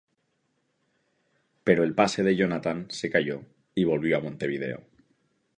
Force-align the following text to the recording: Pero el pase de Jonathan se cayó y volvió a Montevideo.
Pero 1.63 1.83
el 1.83 1.93
pase 1.93 2.23
de 2.23 2.35
Jonathan 2.35 2.87
se 2.89 3.11
cayó 3.11 3.43
y 3.75 3.83
volvió 3.83 4.17
a 4.17 4.21
Montevideo. 4.21 4.83